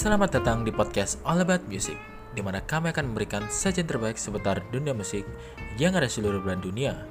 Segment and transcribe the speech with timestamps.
[0.00, 2.00] Selamat datang di podcast All About Music,
[2.32, 5.28] di mana kami akan memberikan sajian terbaik seputar dunia musik
[5.76, 7.04] yang ada seluruh belahan dunia.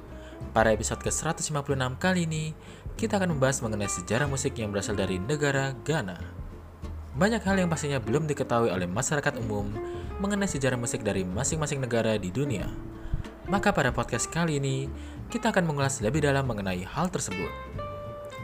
[0.50, 1.70] Pada episode ke-156
[2.02, 2.50] kali ini,
[2.98, 6.18] kita akan membahas mengenai sejarah musik yang berasal dari negara Ghana.
[7.14, 9.70] Banyak hal yang pastinya belum diketahui oleh masyarakat umum
[10.18, 12.66] mengenai sejarah musik dari masing-masing negara di dunia.
[13.46, 14.90] Maka pada podcast kali ini,
[15.30, 17.54] kita akan mengulas lebih dalam mengenai hal tersebut.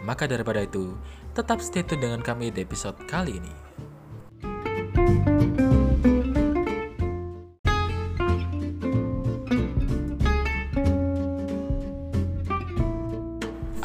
[0.06, 0.94] Maka daripada itu,
[1.34, 3.65] tetap stay tune dengan kami di episode kali ini.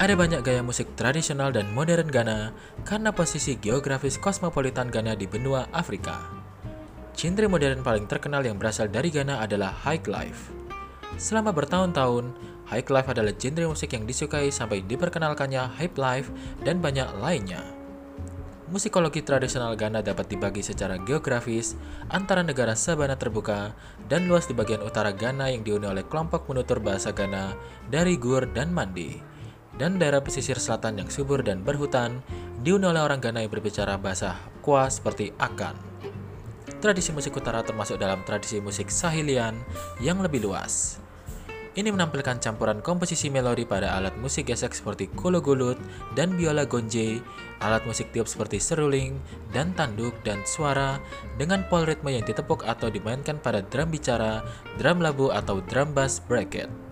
[0.01, 2.49] Ada banyak gaya musik tradisional dan modern Ghana
[2.89, 6.25] karena posisi geografis kosmopolitan Ghana di benua Afrika.
[7.13, 10.49] Genre modern paling terkenal yang berasal dari Ghana adalah High Life.
[11.21, 12.33] Selama bertahun-tahun,
[12.73, 16.33] High Life adalah genre musik yang disukai sampai diperkenalkannya Hype Life
[16.65, 17.61] dan banyak lainnya.
[18.73, 21.77] Musikologi tradisional Ghana dapat dibagi secara geografis
[22.09, 23.77] antara negara sabana terbuka
[24.09, 27.53] dan luas di bagian utara Ghana yang dihuni oleh kelompok penutur bahasa Ghana
[27.93, 29.30] dari Gur dan Mandi
[29.79, 32.19] dan daerah pesisir selatan yang subur dan berhutan
[32.65, 35.75] dihuni oleh orang Ghana yang berbicara bahasa Kwa seperti Akan.
[36.81, 39.53] Tradisi musik utara termasuk dalam tradisi musik Sahilian
[40.01, 40.97] yang lebih luas.
[41.71, 45.79] Ini menampilkan campuran komposisi melodi pada alat musik gesek seperti kologulut
[46.19, 47.23] dan biola gonje,
[47.63, 49.15] alat musik tiup seperti seruling,
[49.55, 50.99] dan tanduk dan suara
[51.39, 54.43] dengan pol ritme yang ditepuk atau dimainkan pada drum bicara,
[54.75, 56.90] drum labu atau drum bass bracket.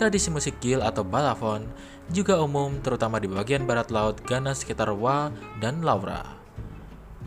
[0.00, 1.68] Tradisi musik Gil atau balafon
[2.08, 5.28] juga umum terutama di bagian barat laut Ghana sekitar Wa
[5.60, 6.24] dan Laura.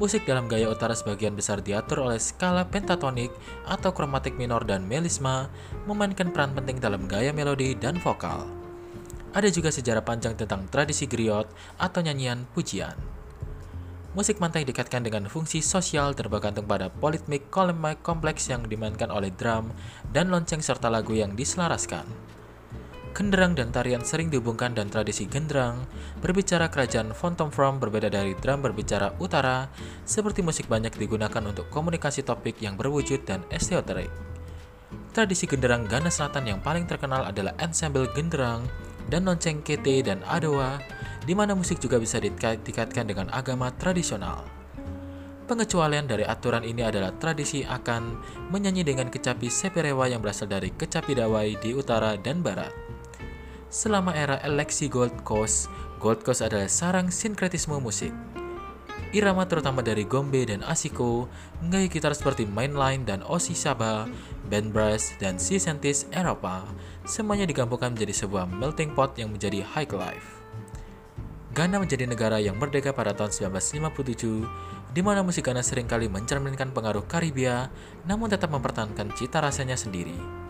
[0.01, 3.29] Musik dalam gaya utara sebagian besar diatur oleh skala pentatonik
[3.69, 5.53] atau kromatik minor dan melisma,
[5.85, 8.49] memainkan peran penting dalam gaya melodi dan vokal.
[9.37, 11.45] Ada juga sejarah panjang tentang tradisi griot
[11.77, 12.97] atau nyanyian pujian.
[14.17, 19.69] Musik mantai dikaitkan dengan fungsi sosial tergantung pada politmik kolemik kompleks yang dimainkan oleh drum
[20.09, 22.33] dan lonceng serta lagu yang diselaraskan.
[23.13, 25.85] Genderang dan tarian sering dihubungkan dan tradisi genderang
[26.17, 29.69] berbicara kerajaan Fontom From berbeda dari drum berbicara utara,
[30.01, 34.09] seperti musik banyak digunakan untuk komunikasi topik yang berwujud dan esoterik.
[35.13, 38.65] Tradisi genderang Ghana Selatan yang paling terkenal adalah ensemble genderang
[39.13, 40.81] dan lonceng kete dan adowa,
[41.21, 44.41] di mana musik juga bisa dikaitkan dengan agama tradisional.
[45.45, 48.17] Pengecualian dari aturan ini adalah tradisi akan
[48.49, 52.92] menyanyi dengan kecapi seperewa yang berasal dari kecapi dawai di utara dan barat.
[53.73, 55.65] Selama era eleksi Gold Coast,
[55.97, 58.13] Gold Coast adalah sarang sinkretisme musik.
[59.17, 61.25] Irama terutama dari Gombe dan Asiko,
[61.73, 64.05] gaya gitar seperti Mainline dan Osi Saba,
[64.45, 66.69] band brass, dan Sisentis Eropa,
[67.09, 70.45] semuanya digabungkan menjadi sebuah melting pot yang menjadi high life.
[71.57, 76.69] Ghana menjadi negara yang merdeka pada tahun 1957, di mana musik Ghana sering kali mencerminkan
[76.77, 77.73] pengaruh Karibia,
[78.05, 80.42] namun tetap mempertahankan cita rasanya sendiri.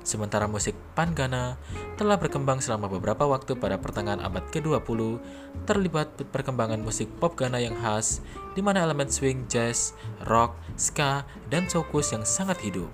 [0.00, 1.60] Sementara musik Pan Ghana
[2.00, 5.20] telah berkembang selama beberapa waktu pada pertengahan abad ke-20,
[5.68, 8.24] terlibat perkembangan musik pop Ghana yang khas,
[8.56, 9.92] di mana elemen swing, jazz,
[10.24, 12.88] rock, ska, dan soukous yang sangat hidup.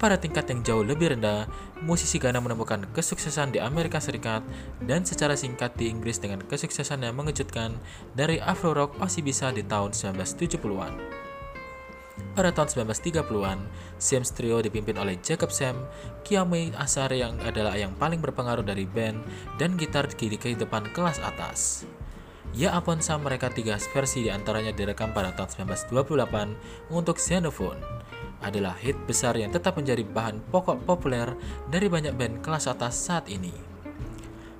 [0.00, 1.44] Pada tingkat yang jauh lebih rendah,
[1.84, 4.40] musisi Ghana menemukan kesuksesan di Amerika Serikat
[4.80, 7.76] dan secara singkat di Inggris dengan kesuksesan yang mengejutkan
[8.16, 11.19] dari Afro Rock Osibisa di tahun 1970-an.
[12.32, 13.58] Pada tahun 1930-an,
[13.98, 15.76] Sims Trio dipimpin oleh Jacob Sam,
[16.22, 19.20] Kiame Asar yang adalah yang paling berpengaruh dari band,
[19.58, 21.84] dan gitar di kehidupan kelas atas.
[22.50, 27.78] Ya Aponsa mereka tiga versi di antaranya direkam pada tahun 1928 untuk Xenophone
[28.42, 31.30] adalah hit besar yang tetap menjadi bahan pokok populer
[31.68, 33.52] dari banyak band kelas atas saat ini.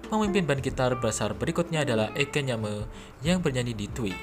[0.07, 2.87] Pemimpin band gitar besar berikutnya adalah Eke Nyame
[3.27, 4.15] yang bernyanyi di Tui.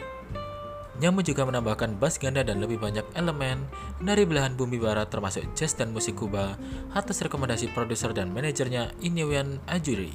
[0.97, 3.69] Nyamu juga menambahkan bass ganda dan lebih banyak elemen
[4.01, 6.57] dari belahan bumi barat termasuk jazz dan musik Kuba
[6.97, 10.09] atas rekomendasi produser dan manajernya Inewian Ajuri.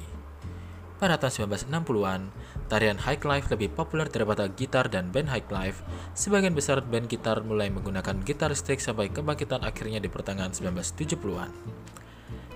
[0.99, 2.21] Pada tahun 1960-an,
[2.67, 5.83] tarian High Life lebih populer daripada gitar dan band High Life.
[6.15, 11.51] Sebagian besar band gitar mulai menggunakan gitar stick sampai kebangkitan akhirnya di pertengahan 1970-an.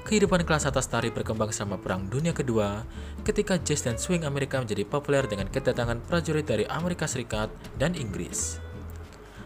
[0.07, 2.80] Kehidupan kelas atas tari berkembang selama Perang Dunia Kedua,
[3.27, 8.63] ketika jazz dan swing Amerika menjadi populer dengan kedatangan prajurit dari Amerika Serikat dan Inggris.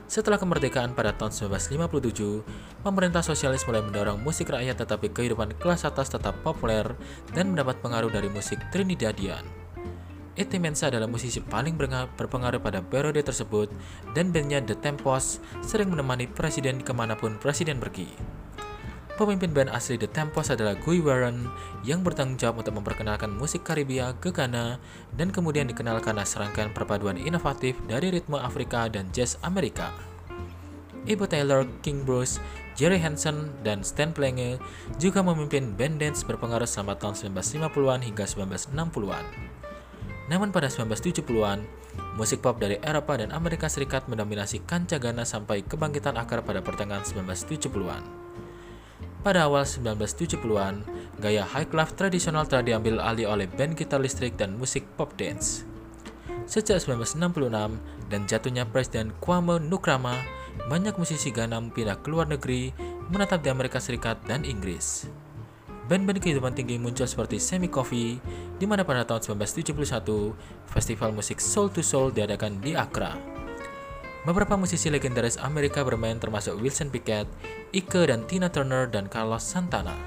[0.05, 2.45] Setelah kemerdekaan pada tahun 1957,
[2.85, 6.85] pemerintah sosialis mulai mendorong musik rakyat tetapi kehidupan kelas atas tetap populer
[7.33, 9.41] dan mendapat pengaruh dari musik Trinidadian.
[10.37, 13.73] Ete Mensa adalah musisi paling berpengaruh pada periode tersebut
[14.13, 18.13] dan bandnya The Tempos sering menemani presiden ke mana pun presiden pergi.
[19.21, 21.45] Pemimpin band asli The Tempos adalah Guy Warren
[21.85, 24.81] yang bertanggung jawab untuk memperkenalkan musik Karibia ke Ghana
[25.13, 29.93] dan kemudian dikenal karena serangkaian perpaduan inovatif dari ritme Afrika dan jazz Amerika.
[31.05, 32.41] Ibu Taylor, King Bruce,
[32.73, 34.57] Jerry Hansen, dan Stan Plenge
[34.97, 39.25] juga memimpin band dance berpengaruh selama tahun 1950-an hingga 1960-an.
[40.33, 41.61] Namun pada 1970-an,
[42.17, 47.05] musik pop dari Eropa dan Amerika Serikat mendominasi kancah Ghana sampai kebangkitan akar pada pertengahan
[47.05, 48.20] 1970-an.
[49.21, 50.81] Pada awal 1970-an,
[51.21, 55.61] gaya high class tradisional telah diambil alih oleh band gitar listrik dan musik pop dance.
[56.49, 57.77] Sejak 1966
[58.09, 60.17] dan jatuhnya Presiden Kwame Nkrumah,
[60.65, 62.73] banyak musisi Ghana pindah ke luar negeri,
[63.13, 65.05] menetap di Amerika Serikat dan Inggris.
[65.85, 68.17] Band-band kehidupan tinggi muncul seperti Semi Coffee,
[68.57, 70.33] di mana pada tahun 1971,
[70.65, 73.13] festival musik Soul to Soul diadakan di Accra.
[74.21, 77.25] Beberapa musisi legendaris Amerika bermain termasuk Wilson Pickett,
[77.73, 79.97] Ike dan Tina Turner dan Carlos Santana.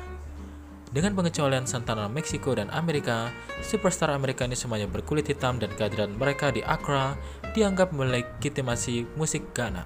[0.94, 6.54] Dengan pengecualian Santana Meksiko dan Amerika, superstar Amerika ini semuanya berkulit hitam dan kehadiran mereka
[6.54, 7.18] di Accra
[7.58, 9.82] dianggap melegitimasi musik Ghana.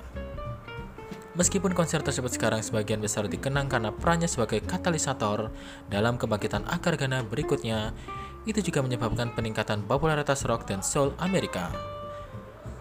[1.33, 5.49] Meskipun konser tersebut sekarang sebagian besar dikenang karena perannya sebagai katalisator
[5.89, 7.97] dalam kebangkitan akar Ghana berikutnya,
[8.45, 11.73] itu juga menyebabkan peningkatan popularitas rock dan soul Amerika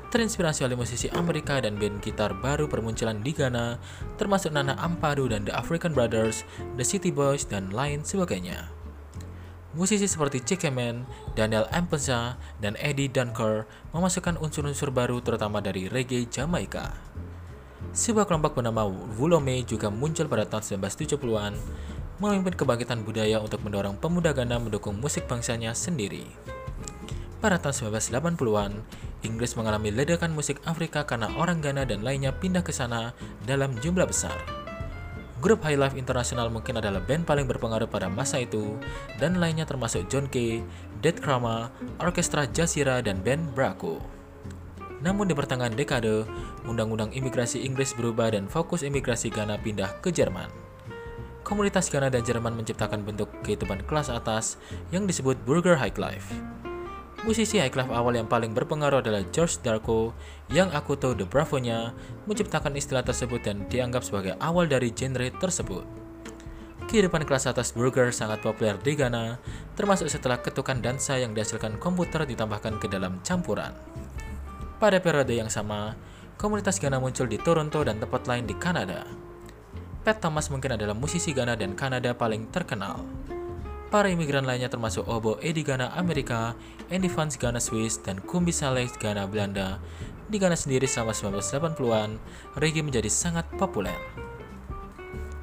[0.07, 3.79] terinspirasi oleh musisi Amerika dan band gitar baru permunculan di Ghana,
[4.15, 6.47] termasuk Nana Ampadu dan The African Brothers,
[6.79, 8.71] The City Boys, dan lain sebagainya.
[9.77, 11.05] Musisi seperti Chikemen,
[11.37, 16.97] Daniel Ampenza, dan Eddie Dunker memasukkan unsur-unsur baru terutama dari reggae Jamaika.
[17.93, 21.53] Sebuah kelompok bernama Wulome juga muncul pada tahun 1970-an,
[22.17, 26.25] memimpin kebangkitan budaya untuk mendorong pemuda Ghana mendukung musik bangsanya sendiri.
[27.37, 28.71] Pada tahun 1980-an,
[29.21, 33.13] Inggris mengalami ledakan musik Afrika karena orang Ghana dan lainnya pindah ke sana
[33.45, 34.33] dalam jumlah besar.
[35.37, 38.73] Grup High Life International mungkin adalah band paling berpengaruh pada masa itu,
[39.21, 40.65] dan lainnya termasuk John Kay,
[41.05, 41.69] Dead Krama,
[42.01, 44.01] Orkestra Jazeera, dan band Braco.
[45.05, 46.25] Namun di pertengahan dekade,
[46.65, 50.49] undang-undang imigrasi Inggris berubah dan fokus imigrasi Ghana pindah ke Jerman.
[51.45, 54.57] Komunitas Ghana dan Jerman menciptakan bentuk kehidupan kelas atas
[54.89, 56.33] yang disebut Burger High Life.
[57.25, 60.13] Musisi highclef awal yang paling berpengaruh adalah George Darko
[60.53, 61.97] yang aku tahu The Bravo-nya
[62.29, 65.81] menciptakan istilah tersebut dan dianggap sebagai awal dari genre tersebut.
[66.87, 69.41] Kehidupan kelas atas burger sangat populer di Ghana,
[69.73, 73.73] termasuk setelah ketukan dansa yang dihasilkan komputer ditambahkan ke dalam campuran.
[74.77, 75.97] Pada periode yang sama,
[76.37, 79.03] komunitas Ghana muncul di Toronto dan tempat lain di Kanada.
[80.05, 83.03] Pat Thomas mungkin adalah musisi Ghana dan Kanada paling terkenal.
[83.87, 86.59] Para imigran lainnya termasuk Obo Edi Ghana Amerika,
[86.91, 89.79] Andy Vance Ghana Swiss, dan Kumbi Saleh Ghana Belanda.
[90.27, 92.19] Di Ghana sendiri selama 1980-an,
[92.59, 93.95] reggae menjadi sangat populer.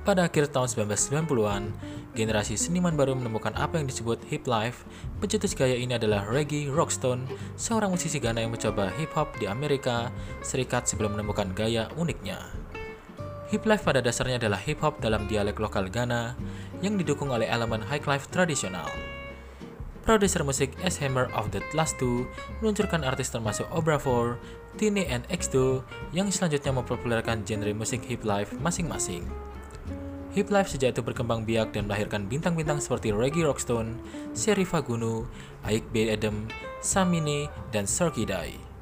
[0.05, 1.73] Pada akhir tahun 1990-an,
[2.13, 4.85] generasi seniman baru menemukan apa yang disebut hip life.
[5.25, 7.25] Pencetus gaya ini adalah Reggie Rockstone,
[7.57, 10.13] seorang musisi Ghana yang mencoba hip hop di Amerika
[10.45, 12.37] Serikat sebelum menemukan gaya uniknya.
[13.49, 16.37] Hip life pada dasarnya adalah hip hop dalam dialek lokal Ghana
[16.85, 18.93] yang didukung oleh elemen high life tradisional.
[20.05, 22.29] Produser musik S Hammer of the Last Two
[22.61, 24.37] meluncurkan artis termasuk Obrafor,
[24.77, 25.81] Tini and X2
[26.13, 29.25] yang selanjutnya mempopulerkan genre musik hip life masing-masing.
[30.37, 33.97] Hip life sejak itu berkembang biak dan melahirkan bintang-bintang seperti Reggie Rockstone,
[34.37, 35.25] Sherifa Gunu,
[35.65, 36.13] Ike B.
[36.13, 36.53] Adam,
[36.85, 38.74] Samini, dan Sarky Dai.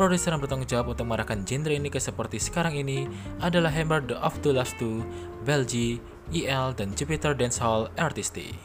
[0.00, 3.04] Produser yang bertanggung jawab untuk mengarahkan genre ini ke seperti sekarang ini
[3.44, 5.04] adalah Hammer The of the Last Two,
[5.44, 6.00] Belgi,
[6.32, 8.56] EL, dan Jupiter Dancehall Artisty.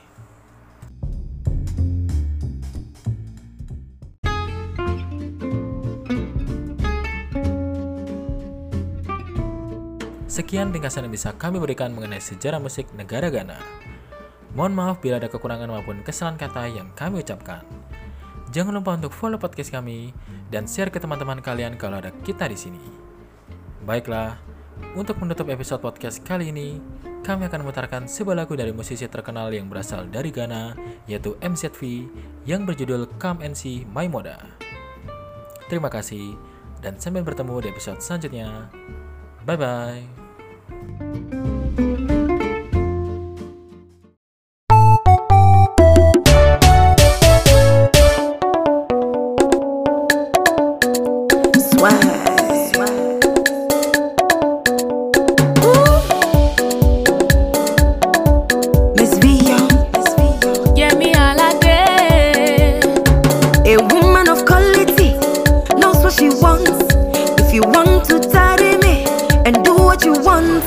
[10.31, 13.59] Sekian ringkasan yang bisa kami berikan mengenai sejarah musik negara Ghana.
[14.55, 17.59] Mohon maaf bila ada kekurangan maupun kesalahan kata yang kami ucapkan.
[18.55, 20.15] Jangan lupa untuk follow podcast kami
[20.47, 22.79] dan share ke teman-teman kalian kalau ada kita di sini.
[23.83, 24.39] Baiklah,
[24.95, 26.79] untuk menutup episode podcast kali ini,
[27.27, 30.71] kami akan memutarkan sebuah lagu dari musisi terkenal yang berasal dari Ghana,
[31.03, 32.07] yaitu MZV,
[32.47, 34.39] yang berjudul Come and See My Moda.
[35.67, 36.39] Terima kasih,
[36.79, 38.71] dan sampai bertemu di episode selanjutnya.
[39.43, 41.54] Bye-bye.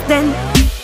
[0.09, 0.33] then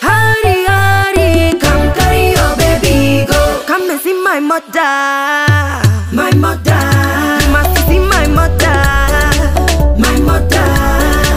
[0.05, 3.63] Hurry, hurry, come carry your baby go.
[3.65, 4.93] Come and see my mother.
[6.13, 6.81] My mother.
[7.41, 8.77] You must see my mother.
[9.97, 10.67] My mother.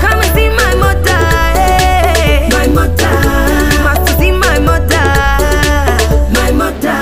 [0.04, 1.20] Come and see my mother
[1.56, 2.48] hey.
[2.52, 3.14] My mother.
[3.72, 5.06] You must see my mother.
[6.36, 6.98] My mother.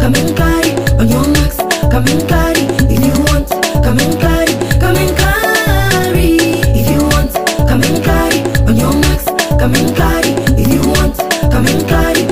[0.00, 1.58] Come and carry on your marks
[1.92, 3.48] Come and carry if you want.
[3.84, 5.35] Come and carry, come and carry.
[11.56, 12.25] coming, Clary.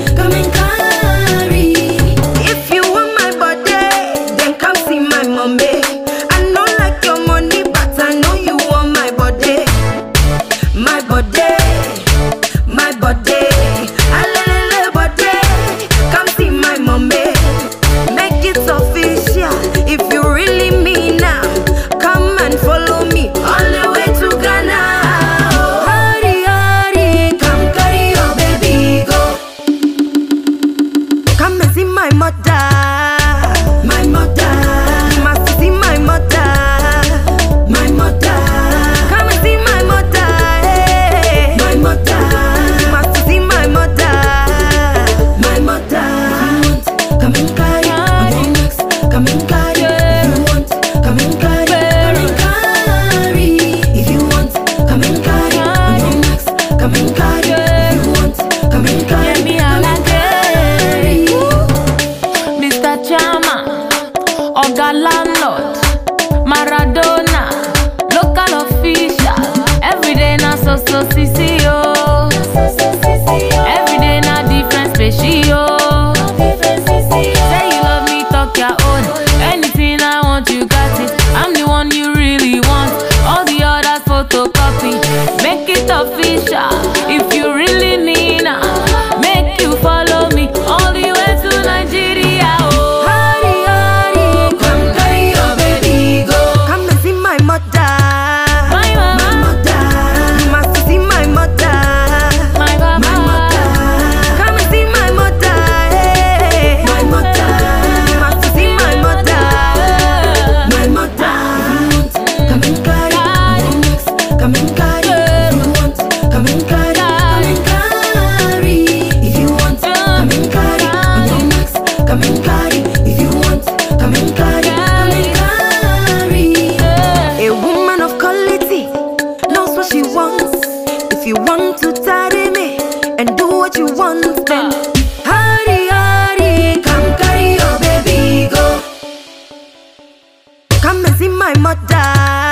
[141.44, 142.43] my mother.